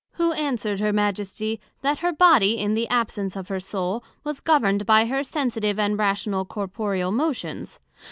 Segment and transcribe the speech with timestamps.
[0.13, 4.83] who answered Her Majesty, That her body, in the absence of her soul, was governed
[4.87, 7.79] by her sensitive and rational corporeal motions.